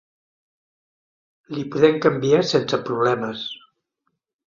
Li 1.55 1.67
podem 1.77 2.01
canviar 2.09 2.43
sense 2.57 2.83
problemes. 2.91 3.49